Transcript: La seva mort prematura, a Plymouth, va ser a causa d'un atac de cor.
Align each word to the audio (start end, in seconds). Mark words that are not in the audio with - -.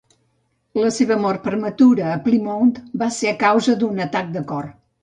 La 0.79 0.89
seva 0.95 1.17
mort 1.25 1.45
prematura, 1.49 2.09
a 2.13 2.17
Plymouth, 2.25 2.83
va 3.05 3.13
ser 3.21 3.31
a 3.35 3.39
causa 3.49 3.79
d'un 3.85 4.07
atac 4.09 4.39
de 4.39 4.49
cor. 4.53 4.73